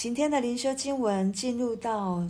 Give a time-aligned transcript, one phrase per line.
[0.00, 2.26] 今天的灵修经文进入到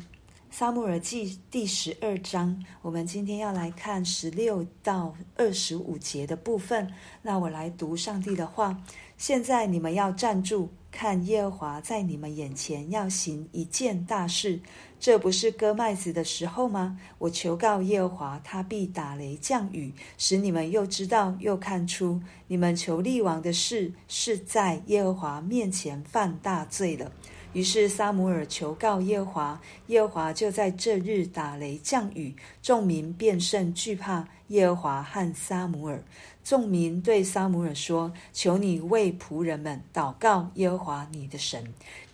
[0.50, 6.92] 撒母耳记第十二章，我们今天要来看十六到二十五节的部分。
[7.22, 8.76] 那我来读上帝的话：
[9.16, 14.58] 现在你们要站住，看耶和华在你们眼前要行一件大事。
[14.98, 16.98] 这不是割麦子的时候吗？
[17.18, 27.12] 我求告耶和华，他必打雷降雨，使你们又知道又看出，你们求立王的事是在耶和华面前犯大罪了。
[27.52, 36.04] 于是撒姆尔求告耶和华，耶和华就在这日打雷降雨，众民便甚惧怕耶和华和撒母耳。
[36.42, 41.62] 众民对撒母耳说：“求你为仆人们祷告耶和华你的神，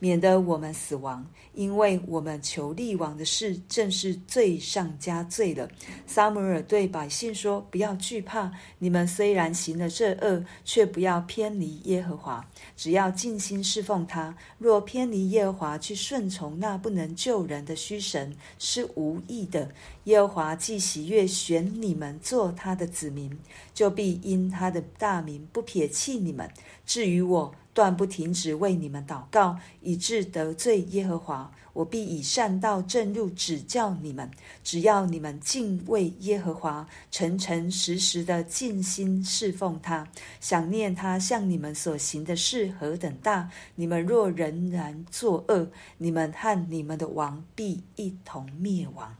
[0.01, 5.69] 免得我们死亡，因为我们求立王的事正是罪上加罪了。”
[6.09, 8.51] 撒母耳对百姓说：“不要惧怕，
[8.81, 12.45] 你们虽然行了这恶，却不要偏离耶和华，
[12.77, 14.37] 只要尽心侍奉他。
[14.59, 19.71] 若偏离耶和华去顺从那不能救人的虚神，是无益的。
[20.05, 23.31] 耶和华既喜悦选你们做他的子民，
[23.73, 26.51] 就必。”因他的大名不撇弃你们，
[26.85, 31.53] 至于我，断不停止为你们祷告，以致得罪耶和华。
[31.75, 34.31] 我必以善道正路指教你们。
[34.65, 40.09] 只要你们敬畏耶和华，诚诚实实的尽心侍奉他，
[40.41, 43.51] 想念他向你们所行的事何等大。
[43.75, 49.15] 你们若仍然作恶，你们和你们的王必一同灭亡。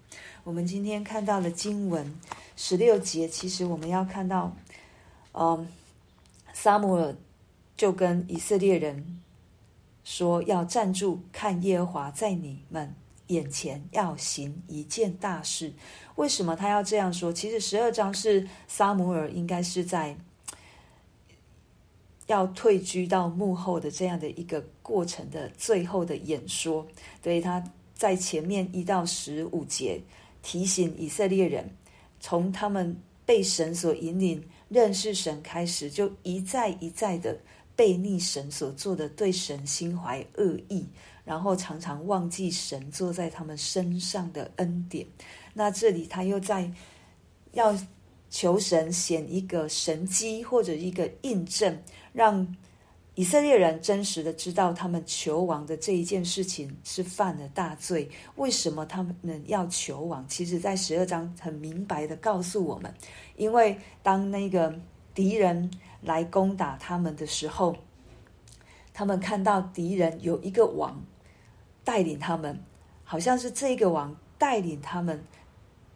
[0.45, 2.15] 我们今天看到了经文
[2.57, 4.57] 十六节，其实我们要看到。
[5.39, 5.69] 嗯，
[6.55, 7.15] 撒母耳
[7.77, 9.21] 就跟以色列人
[10.03, 12.95] 说：“要站住，看耶和华在你们
[13.27, 15.71] 眼前要行一件大事。”
[16.17, 17.31] 为什么他要这样说？
[17.31, 20.17] 其实十二章是撒母耳应该是在
[22.27, 26.87] 要退居到幕后的这样的一个过程的最后的演说。
[27.23, 27.63] 所以他
[27.95, 30.01] 在前面一到十五节
[30.43, 31.71] 提醒以色列人，
[32.21, 34.43] 从他们被神所引领。
[34.69, 37.39] 认识神开始，就一再一再的
[37.77, 40.85] 背逆神所做的，对神心怀恶意，
[41.25, 45.07] 然后常常忘记神坐在他们身上的恩典。
[45.55, 46.69] 那这里他又在
[47.53, 47.79] 要
[48.29, 51.81] 求神显一个神迹或者一个印证，
[52.13, 52.57] 让
[53.17, 58.11] 以色列人真实的知道他们求王的这一件事情是犯了大罪。
[58.37, 60.23] 为什么他们要求王？
[60.29, 62.93] 其实，在十二章很明白的告诉我们。
[63.37, 64.79] 因为当那个
[65.15, 65.71] 敌人
[66.03, 67.75] 来攻打他们的时候，
[68.93, 71.03] 他们看到敌人有一个王
[71.85, 72.63] 带领他们，
[73.03, 75.25] 好像是这个王带领他们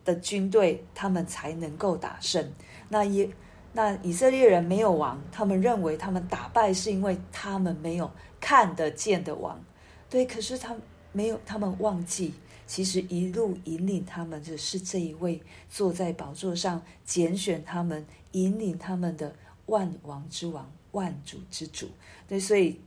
[0.07, 2.51] 的军队，他们才能够打胜。
[2.89, 3.29] 那也
[3.73, 8.11] 那以色列人没有王，他们认为他们打败是因为他们没有
[8.41, 9.63] 看得见的王。
[10.09, 10.77] 对，可是他
[11.13, 12.35] 没有，他们忘记。
[12.67, 19.35] 其实一路引领他们的是这一位坐在宝座上拣选他们、引领他们的
[19.67, 21.89] 万王之王、万主之主。
[22.29, 22.81] 对，所以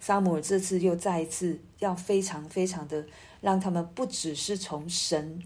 [0.00, 3.06] 撒母耳这次又再一次要非常非常的
[3.40, 5.40] 让他们不只是从神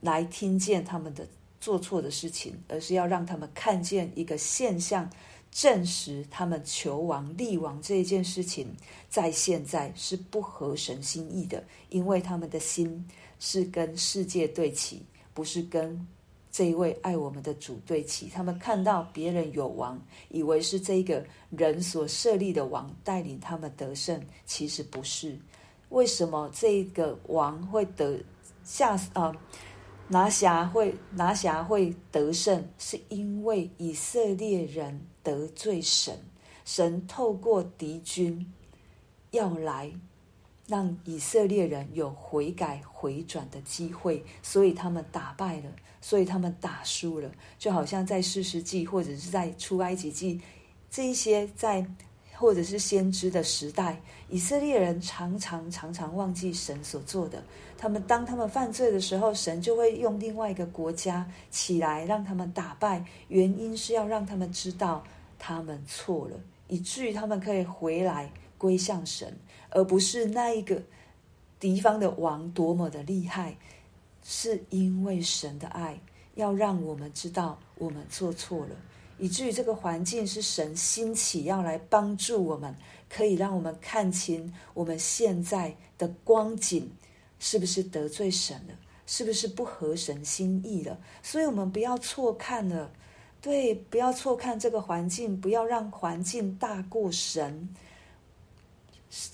[0.00, 1.28] 来听见他们的
[1.64, 5.08] 做错的事情，而是要让他们看见一个现象。
[5.50, 8.66] 证实他们求王立王这一件事情，
[9.08, 13.08] 在现在是不合神心意的，因为他们的心
[13.38, 16.06] 是跟世界对齐，不是跟
[16.50, 18.28] 这一位爱我们的主对齐。
[18.28, 19.96] 他们看到别人有王，
[20.28, 25.38] 以为是这个人所设立的王带领他们得胜，其实不是。
[25.90, 28.20] 为什么这个王会得
[28.64, 29.32] 下啊？
[30.08, 36.18] 拿辖会拿辖会得胜，是因为以色列人得罪神，
[36.64, 38.52] 神透过敌军
[39.30, 39.90] 要来
[40.66, 50.40] 让以色列人有悔改回转的机会，所以他们打败了，所以他们打输了，就好像在士师记或者是在出埃及记
[50.90, 51.86] 这一些在。
[52.34, 57.42] 或者是先知的时代，以色列人常常常常忘记神所做的。
[57.78, 63.04] 他们当他们犯罪的时候，神就会用另外一个国家起来让他们打败。
[63.28, 65.04] 原因是要让他们知道
[65.38, 66.36] 他们错了，
[66.68, 69.36] 以至于他们可以回来归向神，
[69.70, 70.82] 而不是那一个
[71.60, 73.56] 敌方的王多么的厉害。
[74.26, 76.00] 是因为神的爱，
[76.34, 78.74] 要让我们知道我们做错了。
[79.18, 82.74] 以至于这个环境是神兴起要来帮助我们，
[83.08, 86.90] 可以让我们看清我们现在的光景
[87.38, 88.74] 是不是得罪神了，
[89.06, 90.98] 是不是不合神心意了。
[91.22, 92.90] 所以，我们不要错看了，
[93.40, 97.68] 对，不要错看这个环境，不要让环境大过神。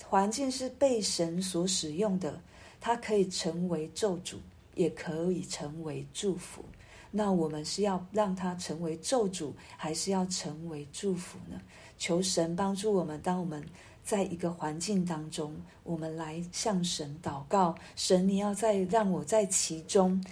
[0.05, 2.39] 环境是被神所使用的，
[2.79, 4.35] 它可以成为咒诅，
[4.75, 6.63] 也可以成为祝福。
[7.11, 11.59] 那我们是要让它成为咒诅，还是要成为祝福呢？
[11.97, 13.21] 求神帮助我们。
[13.21, 13.63] 当我们
[14.03, 15.53] 在一个环境当中，
[15.83, 20.23] 我们来向神祷告：神，你要在让我在其中，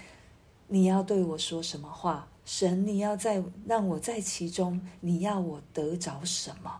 [0.68, 2.28] 你要对我说什么话？
[2.46, 6.80] 神，你要在让我在其中，你要我得着什么？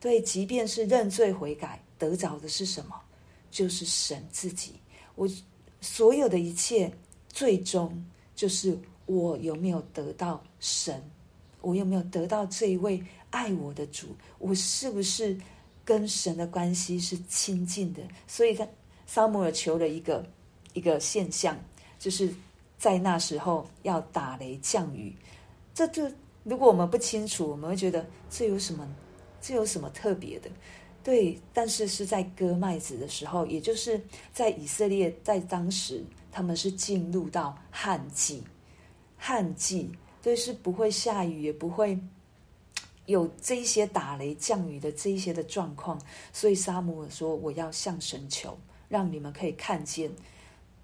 [0.00, 2.94] 对，即便是认罪悔改，得着的是什么？
[3.50, 4.76] 就是神自己。
[5.14, 5.28] 我
[5.82, 6.90] 所有的一切，
[7.28, 8.02] 最终
[8.34, 8.78] 就是
[9.16, 11.02] 我有没有得到神？
[11.60, 14.08] 我有没有得到这一位爱我的主？
[14.38, 15.36] 我是不是
[15.84, 18.02] 跟神的关系是亲近的？
[18.26, 18.66] 所以，他
[19.06, 20.24] 撒母耳求了一个
[20.72, 21.58] 一个现象，
[21.98, 22.32] 就是。
[22.82, 25.14] 在那时候要打雷降雨，
[25.72, 26.02] 这就
[26.42, 28.84] 如果我们不清楚，我们会觉得这有什么，
[29.40, 30.50] 这有什么特别的？
[31.04, 34.00] 对，但是是在割麦子的时候，也就是
[34.32, 38.42] 在以色列在当时，他们是进入到旱季，
[39.24, 39.88] 旱季，
[40.20, 41.96] 对，是不会下雨，也不会
[43.06, 45.96] 有这一些打雷降雨的这一些的状况，
[46.32, 48.58] 所以撒母耳说：“我要向神求，
[48.88, 50.10] 让你们可以看见。”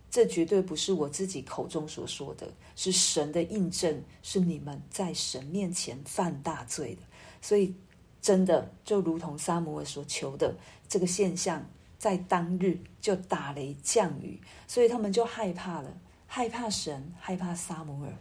[0.09, 7.03] 这绝对不是我自己口中所说的，是神的印证，是你们在神面前犯大罪的。
[7.43, 7.75] 所以，
[8.23, 10.57] 真的就如同撒母耳所求的
[10.89, 11.69] 这个现象，
[11.99, 15.99] 在当日就打雷降雨，所以他们就害怕了，
[16.29, 18.13] 害怕神，害怕撒母耳。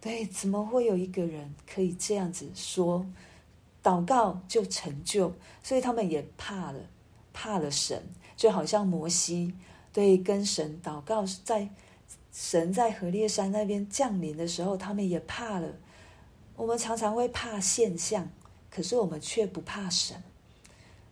[0.00, 3.06] 对，怎么会有一个人可以这样子说，
[3.82, 5.32] 祷告就成就？
[5.62, 6.80] 所以他们也怕了，
[7.32, 8.02] 怕了神，
[8.36, 9.54] 就好像摩西。
[9.92, 11.70] 对跟神祷告，在
[12.30, 15.72] 神在何烈山那边降临的时候，他们也怕了。
[16.54, 18.28] 我们常常会怕现象，
[18.70, 20.22] 可是我们却不怕神。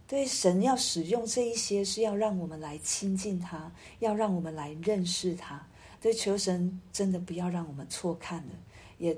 [0.07, 5.67] 对，神要使用这一些，是要让我们来亲近他，要让我们来认识他。
[6.05, 8.53] 所以，求神真的不要让我们错看了，
[8.99, 9.17] 也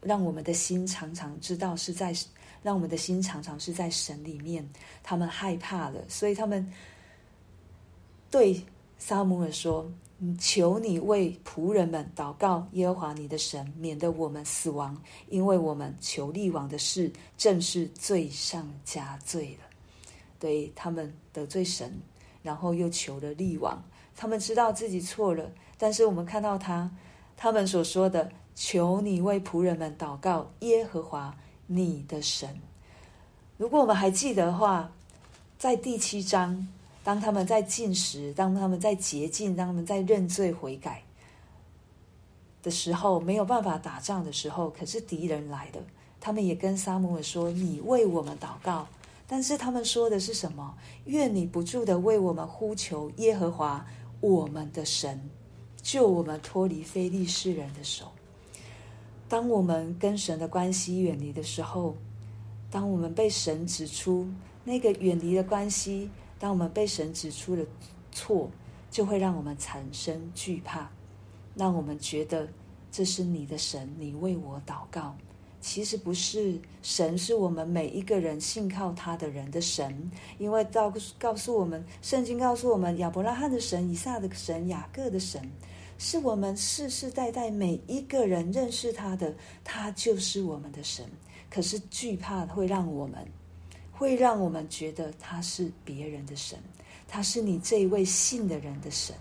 [0.00, 2.12] 让我们的心常常知道是在，
[2.60, 4.68] 让我们的心常常是在神里面。
[5.00, 6.68] 他们害怕了，所以他们
[8.32, 8.60] 对。
[9.00, 9.88] 撒母耳说
[10.40, 19.66] ：“求你为仆人们祷告，耶和华你的神，免得我们死亡，因为我们求立王的事，正是罪上加罪了。
[20.40, 21.96] 对，他们得罪神，
[22.42, 23.80] 然后又求了立王，
[24.16, 25.48] 他们知道自己错了。
[25.78, 26.90] 但是我们看到他，
[27.36, 31.34] 他们所说的：求你为仆人们祷告，耶和华
[31.68, 32.60] 你的神。
[33.56, 34.90] 如果我们还记得的话，
[35.58, 36.68] 在第七章。”
[37.04, 41.02] 当他们在禁食，当他们在洁净，当他们在认罪悔改
[42.62, 45.80] 的时候，没有办法打仗的时候，可是敌人来了，
[46.20, 48.86] 他们也跟撒母耳说：“你为我们祷告。”
[49.26, 50.74] 但是他们说的是什么？
[51.06, 53.86] 愿你不住的为我们呼求耶和华
[54.20, 55.30] 我们的神，
[55.82, 58.12] 救我们脱离非利士人的手。
[59.28, 61.94] 当我们跟神的关系远离的时候，
[62.70, 64.26] 当我们被神指出
[64.64, 66.10] 那个远离的关系。
[66.40, 67.66] 当我们被神指出的
[68.12, 68.48] 错，
[68.92, 70.88] 就会让我们产生惧怕，
[71.56, 72.48] 让我们觉得
[72.92, 75.16] 这是你的神，你为我祷告。
[75.60, 85.42] 其实不是，神是我们每一个人信靠他的人的神，因为告告诉我们，圣经告诉我们，亚伯拉罕的神、以撒的神、雅各的神，
[85.98, 89.34] 是我们世世代代每一个人认识他的，
[89.64, 91.04] 他就是我们的神。
[91.50, 93.26] 可是惧怕会让我们。
[93.90, 96.56] 会让我们觉得他是别人的神，
[97.08, 99.12] 他是你这一位信的人的神。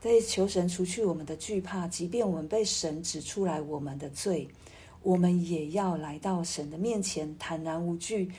[0.00, 4.46] 对，求神除去我们的惧怕，即便我们被神指出来我们的罪，
[5.02, 8.30] 我们也要来到神的面前，坦然无惧，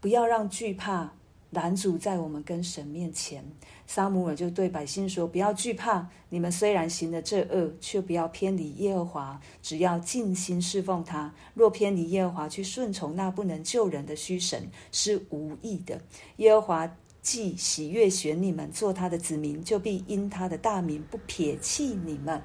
[0.00, 1.12] 不要让惧怕。
[1.50, 3.42] 拦阻在我们跟神面前，
[3.86, 11.34] 撒母耳就对百姓说：“不要惧怕，你们虽然行了这恶，却不要偏离耶和华，只要尽心侍奉他。
[11.54, 15.98] 若偏离耶和华，去顺从那不能救人的虚神，是无益的。
[16.36, 22.42] 耶和华既喜悦选你们做他的子民，就必因他的大名不撇弃你们。”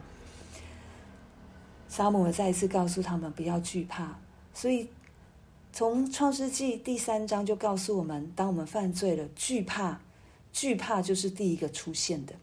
[1.95, 4.17] 撒母耳再一次告诉他们不要惧怕，
[4.51, 4.87] 所以。
[5.71, 9.99] 从创世纪第三章就告诉我们，当我们犯罪了，惧怕，
[10.51, 12.33] 惧怕就是第一个出现的。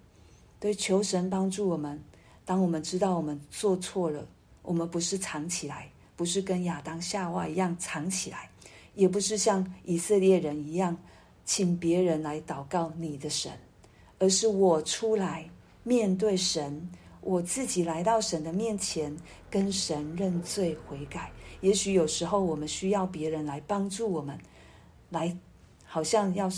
[0.58, 2.00] 对，求神帮助我们。
[2.44, 4.26] 当我们知道我们做错了，
[4.62, 8.50] 我们不是藏起来，不是跟亚当夏娃一样藏起来，
[8.94, 10.96] 也不是像以色列人一样，
[11.44, 13.52] 请别人来祷告你的神，
[14.18, 15.48] 而是我出来
[15.84, 19.14] 面对神，我自己来到神的面前，
[19.50, 21.30] 跟神认罪悔改。
[21.60, 24.38] 也许有时候我们需要别人来帮助我们，
[25.10, 25.36] 来
[25.84, 26.48] 好像要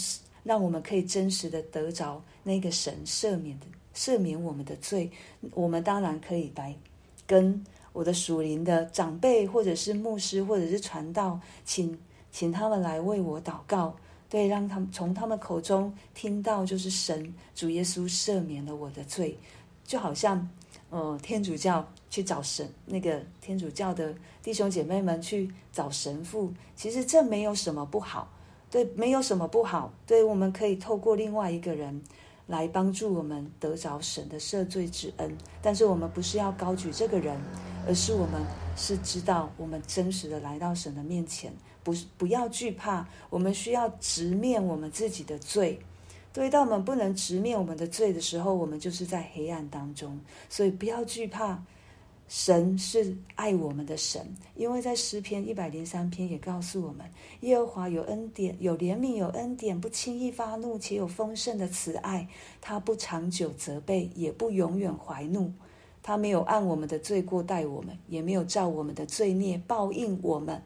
[0.45, 5.11] 让我们可以真实的得着那个神赦免的赦免我们的罪。
[5.53, 6.75] 我们当然可以来
[7.27, 11.99] 跟我的属灵的长辈，或者是牧师，或者是传道，请
[12.31, 13.95] 请他们来为我祷告，
[14.31, 19.37] 对，让他们从他们口中听到，就是神主耶稣赦免了我的罪，
[19.85, 20.49] 就好像。
[20.89, 28.31] 呃，天主教去找神，那个天主教的弟兄姐妹们去找神父，其实这没有什么不好，
[28.71, 31.99] 对，没有什么不好，对，我们可以透过另外一个人
[32.47, 35.35] 来帮助我们得着神的赦罪之恩。
[35.63, 37.41] 但是我们不是要高举这个人，
[37.87, 38.43] 而是我们
[38.77, 41.51] 是知道我们真实的来到神的面前，
[41.83, 45.81] 不是不要惧怕，我们需要直面我们自己的罪。
[46.33, 50.19] 对，当我们不能直面我们的罪的时候，我们就是在黑暗当中。
[50.49, 51.63] 所以不要惧怕，
[52.27, 57.05] 神是爱我们的神，因为在诗篇一百零三篇也告诉我们，
[57.41, 62.27] 耶和华有恩典、有怜悯、有恩典，不轻易发怒，且有丰盛的慈爱。
[62.63, 65.53] 他不长久责备，也不永远怀怒。
[66.03, 70.63] 他没有按我们的罪过待我们，也没有照我们的罪孽报应我们。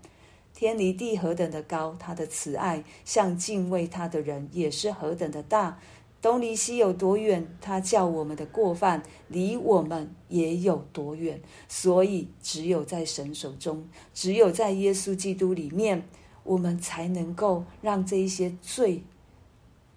[0.56, 5.78] 天离地何等的高，他的慈爱向敬畏他的人也是何等的大。
[6.22, 11.38] 东离西有多远，他叫我们的过犯离我们也有多远。
[11.68, 16.08] 所以，只有在神手中，只有在耶稣基督里面，
[16.42, 19.02] 我们才能够让这一些罪、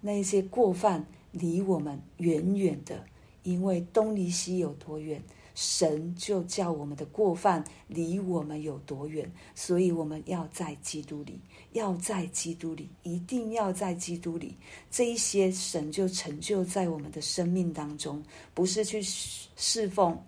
[0.02, 3.06] 那一些过犯离我们远远的。
[3.42, 5.22] 因为东离西有多远。
[5.54, 11.40] 神就叫我们的过犯离我们有多远，所以我们要在基督里，
[11.72, 14.56] 要在基督里，一定要在基督里。
[14.90, 18.22] 这一些神就成就在我们的生命当中，
[18.54, 20.18] 不是去侍奉、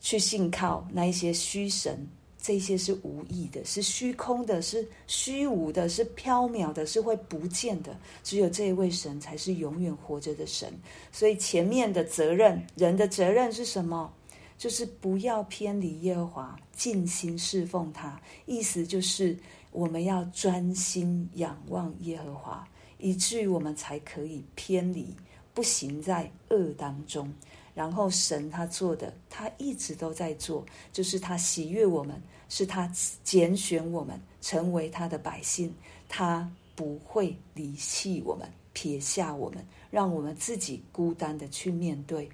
[0.00, 2.06] 去信靠那一些虚神，
[2.40, 7.96] 这些是无益的，是虚空的，是虚无的，是缥缈的，是会不见的。
[8.22, 10.72] 只有这一位神才是永远活着的神。
[11.12, 14.12] 所以前面的责任，人的责任是什么？
[14.58, 18.20] 就是不要偏离耶和华，尽心侍奉他。
[18.44, 19.38] 意思就是
[19.70, 25.14] 我们要专心仰望耶和华，以至于我们才可以偏离，
[25.54, 27.32] 不行在恶当中。
[27.72, 35.72] 然后神他做的，他一直都在做，就是他喜悦我们，是他拣选我们成为他的百姓，
[36.08, 42.28] 他不会离弃我们，撇下我们，让我们自己孤单的去面对。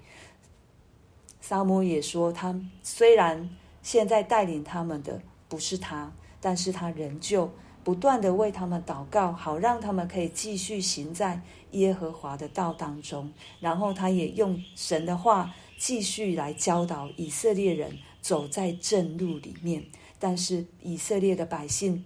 [1.47, 3.47] 撒母耳也说，他虽然
[3.83, 6.11] 现在带领他们的不是他，
[6.41, 7.51] 但是他仍旧
[7.83, 11.39] 不断的为他们祷告，好让他们可以继续行在
[11.73, 13.31] 耶和华的道当中。
[13.59, 19.85] 然后他也用神的话继续来教导以色列人走在正路里面。
[20.17, 22.03] 但是以色列的百姓，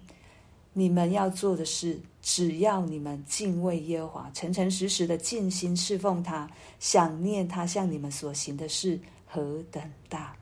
[0.74, 9.00] 你们要做的是，只要你们敬畏耶和华，诚诚实实的尽心侍奉他，想念他向你们所行的事。
[9.31, 10.36] 何等大！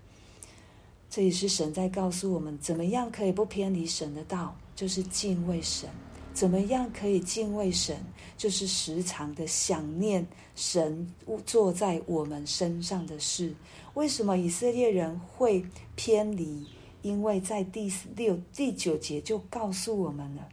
[1.09, 5.89] 这也是神在告诉我们，怎么样可以不偏离神的道，就是敬畏神。
[6.33, 7.97] 怎么样可以敬畏神，
[8.37, 10.25] 就是时常的想念
[10.55, 11.11] 神
[11.45, 13.51] 做在我们身上的事。
[13.95, 15.65] 为什么以色列人会
[15.95, 16.67] 偏离？
[17.01, 20.47] 因为在第六、第九节就告诉我们了，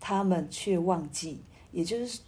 [0.00, 1.38] 他们却忘记，
[1.70, 2.20] 也就是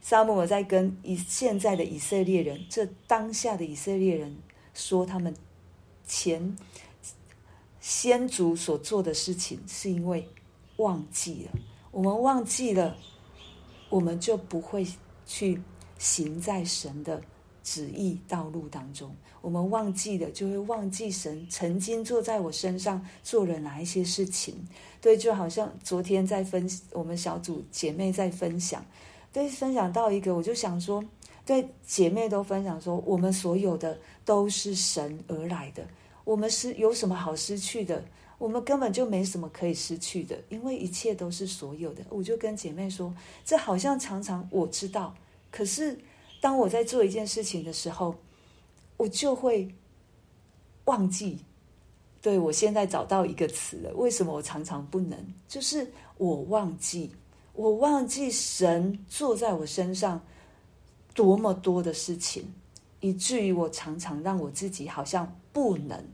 [0.00, 4.36] 撒母耳在跟以现在的以色列人，这当下的以色列人。
[4.76, 5.34] 说他们
[6.06, 6.54] 前
[7.80, 10.28] 先祖所做的事情，是因为
[10.76, 11.58] 忘记了。
[11.90, 12.94] 我们忘记了，
[13.88, 14.86] 我们就不会
[15.24, 15.60] 去
[15.98, 17.22] 行在神的
[17.64, 19.10] 旨意道路当中。
[19.40, 24.54] 我们忘记了，就会忘记神曾经坐在我身上做了哪一些事情。
[25.00, 28.84] 对，就好像昨天在分我们小组姐妹在分享，
[29.32, 31.02] 对，分享到一个，我就想说。
[31.46, 35.86] 对姐妹都分享说，我们所有的都是神而来的，
[36.24, 38.04] 我们是有什么好失去的？
[38.36, 42.04] 我们根本就没什么可以失去的，因为一切都是所有的。
[42.10, 43.14] 我就跟姐妹说，
[43.44, 45.14] 这好像常常我知道，
[45.50, 45.98] 可是
[46.40, 48.14] 当我在做一件事情的时候，
[48.98, 49.72] 我就会
[50.84, 51.38] 忘记。
[52.20, 55.16] 对，我现在找到一个词了，为什么我常常不能？
[55.48, 57.12] 就是我忘记，
[57.54, 60.20] 我忘记神坐在我身上。
[61.14, 62.52] 多么多的事情，
[63.06, 66.04] 以至于我常常让我自己好像不能，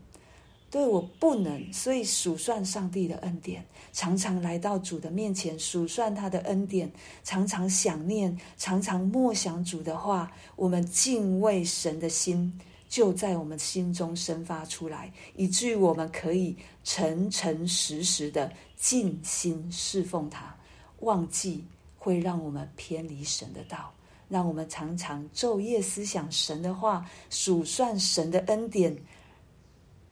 [0.69, 6.91] 对，我不能，所以数算上帝的恩典，常常来到主的面前数算他的恩典，
[7.23, 12.53] 常常想念，常常默想主的话，我们敬畏神的心
[12.87, 20.55] 就在我们心中生发出来，以至于我们可以诚诚实实的尽心侍奉他。
[20.99, 21.65] 忘记
[21.97, 23.91] 会让我们偏离神的道。
[24.33, 28.97] 让我们常常昼夜思想神的话，数算神的恩典，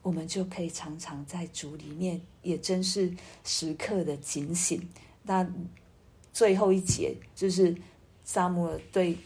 [0.03, 3.11] 我们就可以常常在主里面，也真是
[3.43, 4.79] 时刻的警醒。
[5.23, 5.43] 那
[6.31, 7.75] 最后一节就是
[8.23, 9.17] 撒母尔对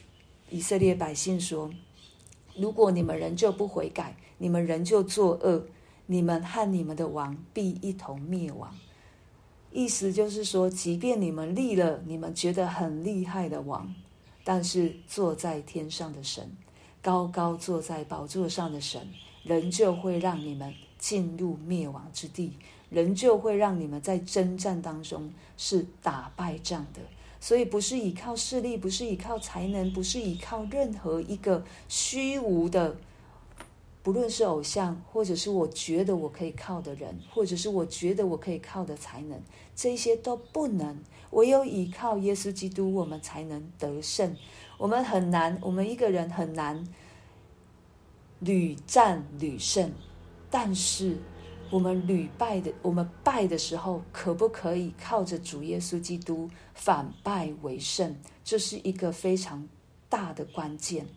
[0.49, 1.69] 以色列百姓说
[2.55, 5.61] ：“如果你们仍旧不悔改，你们仍旧作恶，
[6.05, 8.73] 你们和你们的王必一同灭亡。”
[9.73, 13.93] 意思就是说，即便你们立了你们觉得很厉害的王，
[14.45, 16.55] 但是坐在天上的神，
[17.01, 19.09] 高高坐在宝座上的神，
[19.43, 22.53] 仍旧会让你们进入灭亡之地，
[22.89, 27.01] 仍旧会让你们在征战当中是打败仗的。
[27.41, 32.95] 所以，不是依靠势力，不是依靠才能，不是依靠任何一个虚无的。
[34.05, 39.41] 不论是偶像，或者是我觉得我可以靠的人，或者是我觉得我可以靠的才能，
[39.75, 40.95] 这些都不能。
[41.31, 44.38] 唯有依靠耶稣基督，我们才能得胜。
[44.77, 46.88] 我们很难，我们一个人很难
[48.41, 49.91] 屡战屡胜。
[50.51, 51.17] 但是
[51.71, 58.15] 我们屡败的，我们败的时候，可不可以靠着主耶稣基督反败为胜？
[58.43, 59.67] 这是一个非常
[60.07, 61.07] 大的关键。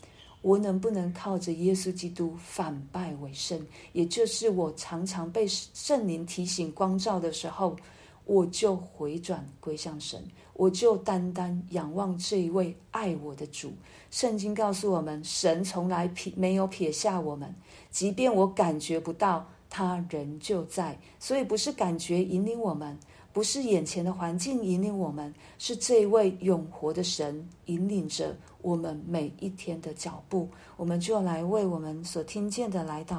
[0.48, 3.60] 我能不能靠着耶稣基督反败为胜？
[3.92, 7.76] 也就是我常常被圣灵提醒光照的时候，
[8.24, 10.24] 我就回转归向神，
[10.54, 13.70] 我就单单仰望这一位爱我的主。
[14.10, 17.54] 圣经告诉我们，神从来撇没有撇下我们，
[17.90, 20.98] 即便我感觉不到，他仍旧在。
[21.18, 22.98] 所以不是感觉引领我们。
[23.30, 30.48] 不是眼前的环境引领我们，是这一位永活的神引领着我们每一天的脚步。
[30.76, 33.16] 我们就来为我们所听见的来祷。